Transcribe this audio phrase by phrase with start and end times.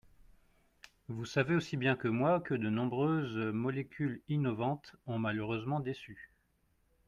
[1.09, 6.31] Vous savez aussi bien que moi que de nombreuses molécules innovantes ont malheureusement déçu.